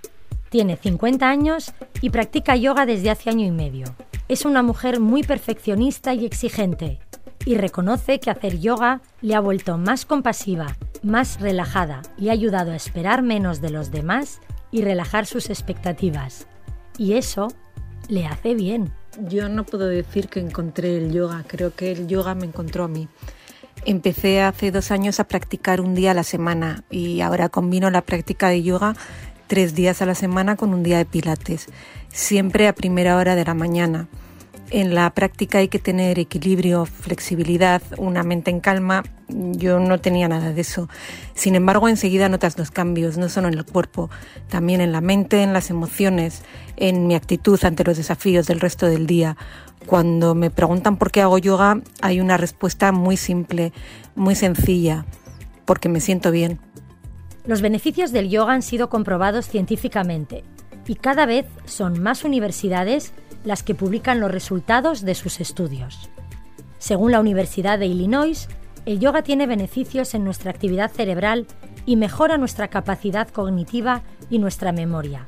tiene 0.49 0.77
50 0.77 1.27
años 1.27 1.73
y 2.01 2.09
practica 2.11 2.55
yoga 2.55 2.85
desde 2.85 3.09
hace 3.09 3.29
año 3.29 3.45
y 3.45 3.51
medio. 3.51 3.85
Es 4.27 4.45
una 4.45 4.63
mujer 4.63 4.99
muy 4.99 5.23
perfeccionista 5.23 6.13
y 6.13 6.25
exigente 6.25 6.99
y 7.45 7.55
reconoce 7.55 8.19
que 8.19 8.29
hacer 8.29 8.59
yoga 8.59 9.01
le 9.21 9.35
ha 9.35 9.39
vuelto 9.39 9.77
más 9.77 10.05
compasiva, 10.05 10.77
más 11.01 11.41
relajada, 11.41 12.03
le 12.17 12.29
ha 12.29 12.33
ayudado 12.33 12.71
a 12.71 12.75
esperar 12.75 13.21
menos 13.21 13.61
de 13.61 13.71
los 13.71 13.91
demás 13.91 14.39
y 14.73 14.81
relajar 14.81 15.27
sus 15.27 15.49
expectativas. 15.49 16.47
Y 16.97 17.13
eso 17.13 17.47
le 18.09 18.25
hace 18.25 18.55
bien. 18.55 18.91
Yo 19.21 19.47
no 19.47 19.63
puedo 19.63 19.87
decir 19.87 20.27
que 20.27 20.39
encontré 20.39 20.97
el 20.97 21.13
yoga, 21.13 21.45
creo 21.47 21.73
que 21.75 21.91
el 21.91 22.07
yoga 22.07 22.33
me 22.33 22.47
encontró 22.47 22.83
a 22.83 22.87
mí. 22.87 23.07
Empecé 23.85 24.41
hace 24.41 24.71
dos 24.71 24.91
años 24.91 25.19
a 25.19 25.25
practicar 25.25 25.79
un 25.79 25.93
día 25.93 26.11
a 26.11 26.15
la 26.15 26.23
semana 26.23 26.83
y 26.89 27.21
ahora 27.21 27.49
combino 27.49 27.91
la 27.91 28.01
práctica 28.01 28.49
de 28.49 28.63
yoga 28.63 28.95
tres 29.47 29.75
días 29.75 30.01
a 30.01 30.07
la 30.07 30.15
semana 30.15 30.55
con 30.55 30.73
un 30.73 30.81
día 30.81 30.97
de 30.97 31.05
pilates, 31.05 31.67
siempre 32.09 32.67
a 32.67 32.73
primera 32.73 33.17
hora 33.17 33.35
de 33.35 33.45
la 33.45 33.53
mañana. 33.53 34.07
En 34.73 34.95
la 34.95 35.11
práctica 35.11 35.59
hay 35.59 35.67
que 35.67 35.77
tener 35.77 36.17
equilibrio, 36.17 36.87
flexibilidad, 36.87 37.83
una 37.99 38.23
mente 38.23 38.49
en 38.49 38.59
calma. 38.59 39.03
Yo 39.29 39.79
no 39.79 39.99
tenía 39.99 40.27
nada 40.27 40.51
de 40.51 40.61
eso. 40.61 40.89
Sin 41.35 41.53
embargo, 41.53 41.87
enseguida 41.87 42.27
notas 42.27 42.57
los 42.57 42.71
cambios, 42.71 43.19
no 43.19 43.29
solo 43.29 43.49
en 43.49 43.53
el 43.53 43.65
cuerpo, 43.65 44.09
también 44.49 44.81
en 44.81 44.91
la 44.91 44.99
mente, 44.99 45.43
en 45.43 45.53
las 45.53 45.69
emociones, 45.69 46.41
en 46.75 47.05
mi 47.05 47.13
actitud 47.13 47.63
ante 47.63 47.83
los 47.83 47.97
desafíos 47.97 48.47
del 48.47 48.61
resto 48.61 48.87
del 48.87 49.05
día. 49.05 49.37
Cuando 49.85 50.33
me 50.33 50.49
preguntan 50.49 50.97
por 50.97 51.11
qué 51.11 51.21
hago 51.21 51.37
yoga, 51.37 51.79
hay 52.01 52.19
una 52.19 52.37
respuesta 52.37 52.91
muy 52.91 53.15
simple, 53.15 53.73
muy 54.15 54.33
sencilla, 54.33 55.05
porque 55.65 55.87
me 55.87 56.01
siento 56.01 56.31
bien. 56.31 56.57
Los 57.45 57.61
beneficios 57.61 58.11
del 58.11 58.31
yoga 58.31 58.53
han 58.53 58.63
sido 58.63 58.89
comprobados 58.89 59.47
científicamente 59.47 60.43
y 60.87 60.95
cada 60.95 61.27
vez 61.27 61.45
son 61.65 62.01
más 62.01 62.23
universidades 62.23 63.13
las 63.43 63.63
que 63.63 63.75
publican 63.75 64.19
los 64.19 64.31
resultados 64.31 65.01
de 65.01 65.15
sus 65.15 65.39
estudios. 65.39 66.09
Según 66.77 67.11
la 67.11 67.19
Universidad 67.19 67.79
de 67.79 67.87
Illinois, 67.87 68.47
el 68.85 68.99
yoga 68.99 69.21
tiene 69.21 69.47
beneficios 69.47 70.13
en 70.13 70.23
nuestra 70.23 70.51
actividad 70.51 70.91
cerebral 70.91 71.47
y 71.85 71.95
mejora 71.95 72.37
nuestra 72.37 72.67
capacidad 72.67 73.29
cognitiva 73.29 74.01
y 74.29 74.39
nuestra 74.39 74.71
memoria. 74.71 75.27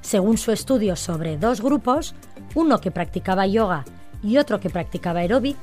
Según 0.00 0.38
su 0.38 0.52
estudio 0.52 0.96
sobre 0.96 1.38
dos 1.38 1.60
grupos, 1.60 2.14
uno 2.54 2.80
que 2.80 2.90
practicaba 2.90 3.46
yoga 3.46 3.84
y 4.22 4.38
otro 4.38 4.60
que 4.60 4.70
practicaba 4.70 5.20
aeróbic, 5.20 5.56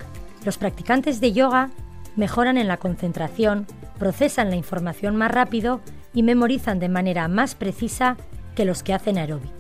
los 0.46 0.58
practicantes 0.58 1.22
de 1.22 1.34
yoga 1.34 1.70
mejoran 2.16 2.58
en 2.58 2.68
la 2.68 2.78
concentración, 2.78 3.68
procesan 3.98 4.50
la 4.50 4.56
información 4.56 5.16
más 5.16 5.32
rápido 5.32 5.82
y 6.14 6.24
memorizan 6.24 6.80
de 6.80 6.90
manera 6.90 7.28
más 7.28 7.56
precisa 7.56 8.18
que 8.56 8.66
los 8.66 8.84
que 8.84 8.94
hacen 8.94 9.18
aeróbic. 9.18 9.59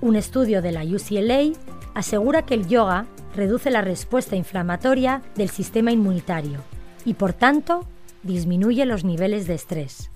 Un 0.00 0.16
estudio 0.16 0.62
de 0.62 0.72
la 0.72 0.84
UCLA 0.84 1.52
asegura 1.94 2.42
que 2.42 2.54
el 2.54 2.66
yoga 2.66 3.06
reduce 3.34 3.70
la 3.70 3.82
respuesta 3.82 4.36
inflamatoria 4.36 5.22
del 5.34 5.50
sistema 5.50 5.92
inmunitario 5.92 6.60
y 7.04 7.14
por 7.14 7.32
tanto 7.32 7.86
disminuye 8.22 8.84
los 8.86 9.04
niveles 9.04 9.46
de 9.46 9.54
estrés. 9.54 10.10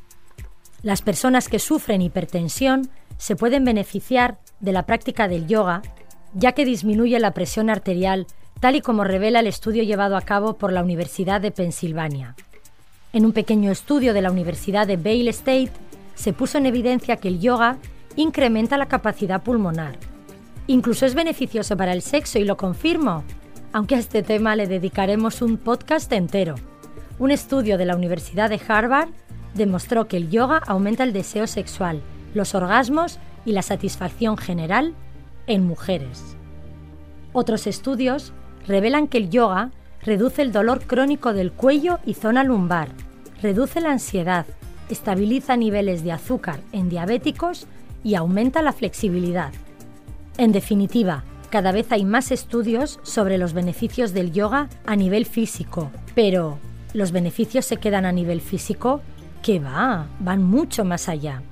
Las 0.82 1.02
personas 1.02 1.49
que 1.49 1.58
sufren 1.58 2.02
hipertensión 2.02 2.90
se 3.18 3.37
pueden 3.37 3.64
beneficiar 3.64 4.38
de 4.60 4.72
la 4.72 4.87
práctica 4.87 5.28
del 5.28 5.46
yoga 5.46 5.82
ya 6.34 6.52
que 6.52 6.64
disminuye 6.64 7.18
la 7.18 7.32
presión 7.32 7.70
arterial, 7.70 8.26
tal 8.60 8.76
y 8.76 8.80
como 8.80 9.04
revela 9.04 9.40
el 9.40 9.46
estudio 9.46 9.82
llevado 9.82 10.16
a 10.16 10.22
cabo 10.22 10.54
por 10.54 10.72
la 10.72 10.82
Universidad 10.82 11.40
de 11.40 11.50
Pensilvania. 11.50 12.37
En 13.12 13.25
un 13.25 13.32
pequeño 13.32 13.72
estudio 13.72 14.14
de 14.14 14.22
la 14.22 14.30
Universidad 14.30 14.87
de 14.87 14.96
Baylor 14.96 15.30
State, 15.30 15.72
se 16.14 16.32
puso 16.32 16.58
en 16.58 16.66
evidencia 16.66 17.16
que 17.16 17.28
el 17.28 17.40
yoga 17.40 17.78
incrementa 18.16 18.76
la 18.76 18.86
capacidad 18.86 19.42
pulmonar. 19.42 19.96
Incluso 20.66 21.06
es 21.06 21.14
beneficioso 21.14 21.76
para 21.76 21.92
el 21.92 22.02
sexo 22.02 22.38
y 22.38 22.44
lo 22.44 22.56
confirmo, 22.56 23.24
aunque 23.72 23.94
a 23.94 23.98
este 23.98 24.22
tema 24.22 24.56
le 24.56 24.66
dedicaremos 24.66 25.42
un 25.42 25.56
podcast 25.56 26.12
entero. 26.12 26.54
Un 27.18 27.30
estudio 27.30 27.78
de 27.78 27.86
la 27.86 27.96
Universidad 27.96 28.50
de 28.50 28.60
Harvard 28.66 29.08
demostró 29.54 30.06
que 30.06 30.16
el 30.16 30.30
yoga 30.30 30.58
aumenta 30.66 31.04
el 31.04 31.12
deseo 31.12 31.46
sexual, 31.46 32.00
los 32.34 32.54
orgasmos 32.54 33.18
y 33.44 33.52
la 33.52 33.62
satisfacción 33.62 34.36
general 34.36 34.94
en 35.46 35.66
mujeres. 35.66 36.36
Otros 37.32 37.66
estudios 37.66 38.32
revelan 38.66 39.08
que 39.08 39.18
el 39.18 39.30
yoga 39.30 39.70
reduce 40.02 40.42
el 40.42 40.52
dolor 40.52 40.82
crónico 40.86 41.32
del 41.32 41.52
cuello 41.52 41.98
y 42.06 42.14
zona 42.14 42.44
lumbar, 42.44 42.88
reduce 43.42 43.80
la 43.80 43.90
ansiedad, 43.90 44.46
estabiliza 44.88 45.56
niveles 45.56 46.02
de 46.02 46.12
azúcar 46.12 46.60
en 46.72 46.88
diabéticos 46.88 47.66
y 48.04 48.14
aumenta 48.14 48.62
la 48.62 48.73
flexibilidad. 48.73 49.52
En 50.38 50.52
definitiva, 50.52 51.25
cada 51.50 51.73
vez 51.73 51.90
hay 51.90 52.04
más 52.04 52.30
estudios 52.30 53.00
sobre 53.02 53.36
los 53.36 53.52
beneficios 53.52 54.13
del 54.13 54.32
yoga 54.32 54.69
a 54.86 54.97
nivel 54.97 55.26
físico, 55.26 55.91
pero 56.15 56.58
¿los 56.95 57.13
beneficios 57.13 57.67
se 57.67 57.76
quedan 57.76 58.06
a 58.06 58.13
nivel 58.13 58.41
físico? 58.41 59.00
Que 59.43 59.58
va, 59.58 60.06
van 60.21 60.43
mucho 60.43 60.84
más 60.84 61.08
allá. 61.08 61.43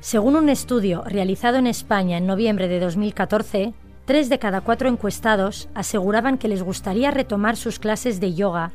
Según 0.00 0.36
un 0.36 0.48
estudio 0.48 1.02
realizado 1.04 1.56
en 1.56 1.66
España 1.66 2.18
en 2.18 2.26
noviembre 2.26 2.68
de 2.68 2.78
2014, 2.78 3.74
tres 4.04 4.28
de 4.28 4.38
cada 4.38 4.60
cuatro 4.60 4.88
encuestados 4.88 5.68
aseguraban 5.74 6.38
que 6.38 6.48
les 6.48 6.62
gustaría 6.62 7.10
retomar 7.10 7.56
sus 7.56 7.80
clases 7.80 8.20
de 8.20 8.34
yoga, 8.34 8.70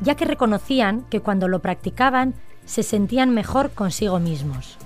ya 0.00 0.14
que 0.14 0.24
reconocían 0.24 1.02
que 1.10 1.20
cuando 1.20 1.46
lo 1.46 1.60
practicaban 1.60 2.34
se 2.64 2.82
sentían 2.82 3.34
mejor 3.34 3.70
consigo 3.72 4.18
mismos. 4.18 4.78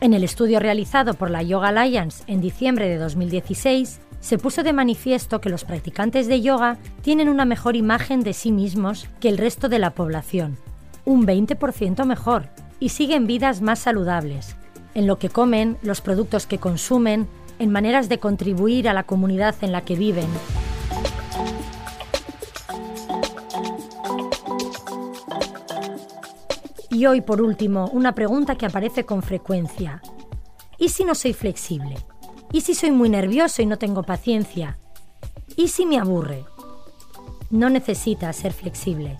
En 0.00 0.14
el 0.14 0.24
estudio 0.24 0.60
realizado 0.60 1.12
por 1.12 1.30
la 1.30 1.42
Yoga 1.42 1.68
Alliance 1.68 2.24
en 2.26 2.40
diciembre 2.40 2.88
de 2.88 2.96
2016, 2.96 4.00
se 4.20 4.38
puso 4.38 4.62
de 4.62 4.72
manifiesto 4.72 5.42
que 5.42 5.50
los 5.50 5.64
practicantes 5.64 6.26
de 6.26 6.40
yoga 6.40 6.78
tienen 7.02 7.28
una 7.28 7.44
mejor 7.44 7.76
imagen 7.76 8.20
de 8.20 8.32
sí 8.32 8.50
mismos 8.50 9.08
que 9.20 9.28
el 9.28 9.36
resto 9.36 9.68
de 9.68 9.78
la 9.78 9.90
población, 9.90 10.56
un 11.04 11.26
20% 11.26 12.06
mejor, 12.06 12.48
y 12.78 12.90
siguen 12.90 13.26
vidas 13.26 13.60
más 13.60 13.78
saludables, 13.78 14.56
en 14.94 15.06
lo 15.06 15.18
que 15.18 15.28
comen, 15.28 15.76
los 15.82 16.00
productos 16.00 16.46
que 16.46 16.58
consumen, 16.58 17.28
en 17.58 17.70
maneras 17.70 18.08
de 18.08 18.18
contribuir 18.18 18.88
a 18.88 18.94
la 18.94 19.02
comunidad 19.02 19.54
en 19.60 19.72
la 19.72 19.82
que 19.82 19.96
viven. 19.96 20.28
Y 27.00 27.06
hoy, 27.06 27.22
por 27.22 27.40
último, 27.40 27.88
una 27.94 28.14
pregunta 28.14 28.56
que 28.56 28.66
aparece 28.66 29.06
con 29.06 29.22
frecuencia. 29.22 30.02
¿Y 30.76 30.90
si 30.90 31.02
no 31.02 31.14
soy 31.14 31.32
flexible? 31.32 31.96
¿Y 32.52 32.60
si 32.60 32.74
soy 32.74 32.90
muy 32.90 33.08
nervioso 33.08 33.62
y 33.62 33.64
no 33.64 33.78
tengo 33.78 34.02
paciencia? 34.02 34.78
¿Y 35.56 35.68
si 35.68 35.86
me 35.86 35.98
aburre? 35.98 36.44
No 37.48 37.70
necesitas 37.70 38.36
ser 38.36 38.52
flexible. 38.52 39.16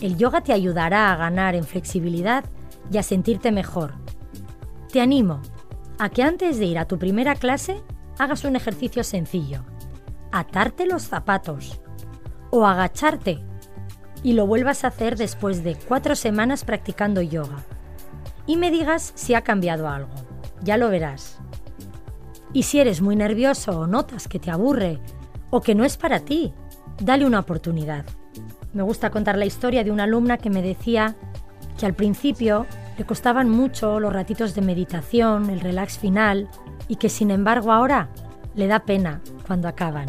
El 0.00 0.16
yoga 0.16 0.40
te 0.40 0.54
ayudará 0.54 1.12
a 1.12 1.16
ganar 1.16 1.54
en 1.54 1.64
flexibilidad 1.64 2.46
y 2.90 2.96
a 2.96 3.02
sentirte 3.02 3.52
mejor, 3.52 3.92
te 4.90 5.02
animo 5.02 5.42
a 5.98 6.08
que 6.08 6.22
antes 6.22 6.58
de 6.58 6.64
ir 6.64 6.78
a 6.78 6.86
tu 6.86 6.98
primera 6.98 7.34
clase 7.34 7.82
hagas 8.18 8.42
un 8.44 8.56
ejercicio 8.56 9.04
sencillo. 9.04 9.66
Atarte 10.32 10.86
los 10.86 11.02
zapatos 11.02 11.78
o 12.48 12.64
agacharte 12.64 13.44
y 14.22 14.34
lo 14.34 14.46
vuelvas 14.46 14.84
a 14.84 14.88
hacer 14.88 15.16
después 15.16 15.64
de 15.64 15.76
cuatro 15.76 16.14
semanas 16.14 16.64
practicando 16.64 17.22
yoga. 17.22 17.64
Y 18.46 18.56
me 18.56 18.70
digas 18.70 19.12
si 19.14 19.34
ha 19.34 19.42
cambiado 19.42 19.88
algo. 19.88 20.10
Ya 20.62 20.76
lo 20.76 20.88
verás. 20.88 21.38
Y 22.52 22.64
si 22.64 22.80
eres 22.80 23.00
muy 23.00 23.16
nervioso 23.16 23.80
o 23.80 23.86
notas 23.86 24.28
que 24.28 24.38
te 24.38 24.50
aburre 24.50 25.00
o 25.50 25.60
que 25.60 25.74
no 25.74 25.84
es 25.84 25.96
para 25.96 26.20
ti, 26.20 26.52
dale 27.00 27.26
una 27.26 27.40
oportunidad. 27.40 28.04
Me 28.72 28.82
gusta 28.82 29.10
contar 29.10 29.36
la 29.36 29.44
historia 29.44 29.84
de 29.84 29.90
una 29.90 30.04
alumna 30.04 30.38
que 30.38 30.50
me 30.50 30.62
decía 30.62 31.16
que 31.78 31.86
al 31.86 31.94
principio 31.94 32.66
le 32.96 33.04
costaban 33.04 33.48
mucho 33.48 34.00
los 34.00 34.12
ratitos 34.12 34.54
de 34.54 34.62
meditación, 34.62 35.50
el 35.50 35.60
relax 35.60 35.98
final, 35.98 36.48
y 36.88 36.96
que 36.96 37.08
sin 37.08 37.30
embargo 37.30 37.72
ahora 37.72 38.10
le 38.54 38.66
da 38.66 38.80
pena 38.80 39.20
cuando 39.46 39.68
acaban. 39.68 40.06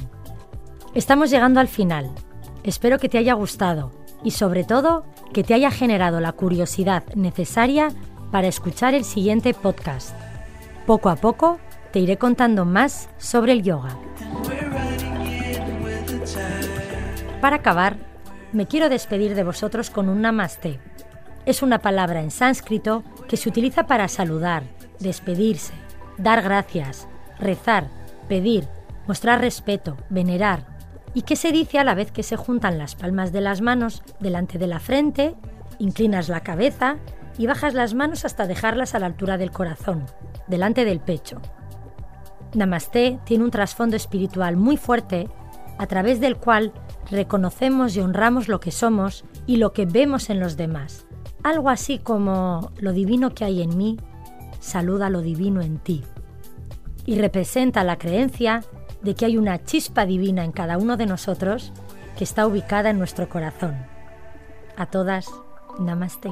Estamos 0.94 1.30
llegando 1.30 1.60
al 1.60 1.68
final. 1.68 2.12
Espero 2.64 3.00
que 3.00 3.10
te 3.10 3.18
haya 3.18 3.34
gustado 3.34 4.03
y 4.24 4.32
sobre 4.32 4.64
todo 4.64 5.06
que 5.34 5.44
te 5.44 5.54
haya 5.54 5.72
generado 5.72 6.20
la 6.20 6.32
curiosidad 6.32 7.04
necesaria 7.16 7.90
para 8.32 8.48
escuchar 8.48 8.94
el 8.94 9.04
siguiente 9.04 9.54
podcast. 9.54 10.16
Poco 10.86 11.10
a 11.10 11.16
poco 11.16 11.60
te 11.92 12.00
iré 12.00 12.18
contando 12.18 12.66
más 12.66 13.10
sobre 13.18 13.54
el 13.54 13.64
yoga. 13.64 13.98
Para 17.42 17.58
acabar, 17.58 17.98
me 18.52 18.68
quiero 18.68 18.90
despedir 18.90 19.36
de 19.36 19.44
vosotros 19.44 19.90
con 19.90 20.10
un 20.10 20.22
namaste 20.22 20.80
es 21.46 21.62
una 21.62 21.80
palabra 21.80 22.22
en 22.22 22.32
sánscrito 22.32 23.04
que 23.28 23.38
se 23.38 23.50
utiliza 23.50 23.86
para 23.86 24.08
saludar, 24.08 24.64
despedirse, 25.00 25.74
dar 26.18 26.42
gracias, 26.42 27.08
rezar, 27.38 27.88
pedir, 28.30 28.68
mostrar 29.08 29.42
respeto, 29.42 29.98
venerar, 30.10 30.73
y 31.14 31.24
que 31.24 31.36
se 31.36 31.52
dice 31.52 31.80
a 31.80 31.84
la 31.84 31.96
vez 31.96 32.12
que 32.12 32.24
se 32.24 32.36
juntan 32.36 32.78
las 32.78 32.96
palmas 32.96 33.32
de 33.32 33.42
las 33.42 33.62
manos 33.62 34.04
delante 34.20 34.58
de 34.58 34.68
la 34.68 34.80
frente, 34.80 35.36
inclinas 35.80 36.30
la 36.30 36.42
cabeza 36.42 36.98
y 37.38 37.48
bajas 37.48 37.74
las 37.74 37.94
manos 37.94 38.26
hasta 38.26 38.48
dejarlas 38.48 38.96
a 38.96 39.00
la 39.00 39.08
altura 39.08 39.38
del 39.38 39.52
corazón, 39.52 40.06
delante 40.48 40.86
del 40.86 41.00
pecho. 41.00 41.42
Namaste 42.54 43.20
tiene 43.26 43.44
un 43.44 43.52
trasfondo 43.52 43.96
espiritual 43.96 44.58
muy 44.58 44.78
fuerte 44.78 45.28
a 45.78 45.88
través 45.88 46.20
del 46.20 46.38
cual 46.38 46.72
reconocemos 47.10 47.96
y 47.96 48.02
honramos 48.02 48.48
lo 48.48 48.60
que 48.60 48.72
somos 48.72 49.26
y 49.48 49.58
lo 49.58 49.74
que 49.74 49.86
vemos 49.86 50.30
en 50.30 50.40
los 50.40 50.56
demás, 50.56 51.08
algo 51.44 51.70
así 51.70 52.00
como 52.00 52.72
lo 52.78 52.94
divino 52.94 53.34
que 53.34 53.44
hay 53.44 53.62
en 53.62 53.78
mí, 53.78 53.98
saluda 54.60 55.10
lo 55.10 55.22
divino 55.22 55.62
en 55.62 55.78
ti. 55.80 56.04
Y 57.06 57.20
representa 57.20 57.84
la 57.84 57.98
creencia 57.98 58.64
de 59.04 59.16
que 59.16 59.26
hay 59.26 59.38
una 59.38 59.64
chispa 59.64 60.06
divina 60.06 60.44
en 60.44 60.52
cada 60.52 60.78
uno 60.78 60.98
de 60.98 61.06
nosotros 61.06 61.72
que 62.18 62.24
está 62.24 62.48
ubicada 62.48 62.90
en 62.90 62.98
nuestro 62.98 63.30
corazón. 63.30 63.76
A 64.78 64.86
todas, 64.88 65.28
namaste. 65.80 66.32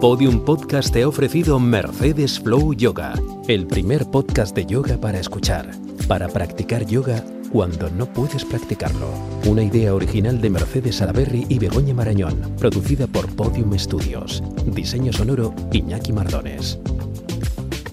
Podium 0.00 0.44
Podcast 0.44 0.92
te 0.92 1.02
ha 1.02 1.08
ofrecido 1.08 1.60
Mercedes 1.60 2.40
Flow 2.40 2.74
Yoga, 2.74 3.14
el 3.46 3.66
primer 3.68 4.10
podcast 4.10 4.54
de 4.54 4.66
yoga 4.66 4.96
para 4.96 5.20
escuchar, 5.20 5.70
para 6.08 6.28
practicar 6.28 6.84
yoga 6.86 7.22
cuando 7.52 7.88
no 7.90 8.06
puedes 8.06 8.44
practicarlo. 8.44 9.06
Una 9.46 9.62
idea 9.62 9.94
original 9.94 10.40
de 10.40 10.50
Mercedes 10.50 10.96
Salaberry 10.96 11.46
y 11.48 11.58
Begoña 11.58 11.94
Marañón, 11.94 12.36
producida 12.58 13.06
por 13.06 13.28
Podium 13.36 13.78
Studios. 13.78 14.42
Diseño 14.66 15.12
sonoro 15.12 15.54
Iñaki 15.70 16.12
Mardones. 16.12 16.80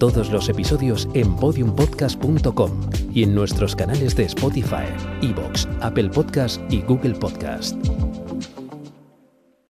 Todos 0.00 0.30
los 0.30 0.48
episodios 0.48 1.06
en 1.12 1.36
podiumpodcast.com 1.36 2.70
y 3.12 3.22
en 3.22 3.34
nuestros 3.34 3.76
canales 3.76 4.16
de 4.16 4.24
Spotify, 4.24 4.86
Evox, 5.20 5.68
Apple 5.82 6.08
Podcast 6.08 6.58
y 6.72 6.80
Google 6.80 7.12
Podcast. 7.12 7.76